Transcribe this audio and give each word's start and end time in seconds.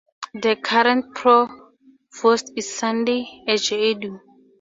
The 0.33 0.55
current 0.55 1.13
provost 1.13 2.53
is 2.55 2.73
Sunday 2.75 3.43
Eje 3.47 3.77
Edo. 3.77 4.19